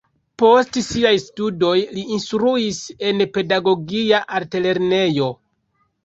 Post 0.41 0.77
siaj 0.85 1.09
studoj 1.23 1.73
li 1.97 2.05
instruis 2.15 2.79
en 3.09 3.21
pedagogia 3.35 4.23
altlernejo. 4.39 5.29